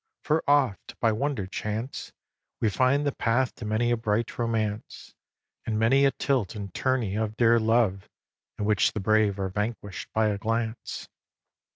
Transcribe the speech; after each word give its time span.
For 0.23 0.43
oft, 0.49 0.99
by 0.99 1.11
wonder 1.11 1.45
chance, 1.45 2.11
We 2.59 2.71
find 2.71 3.05
the 3.05 3.11
path 3.11 3.53
to 3.57 3.65
many 3.65 3.91
a 3.91 3.97
bright 3.97 4.39
romance, 4.39 5.13
And 5.63 5.77
many 5.77 6.05
a 6.05 6.11
tilt 6.11 6.55
and 6.55 6.73
tourney 6.73 7.13
of 7.15 7.37
dear 7.37 7.59
love 7.59 8.09
In 8.57 8.65
which 8.65 8.93
the 8.93 8.99
brave 8.99 9.39
are 9.39 9.49
vanquish'd 9.49 10.11
by 10.11 10.29
a 10.29 10.39
glance. 10.39 11.07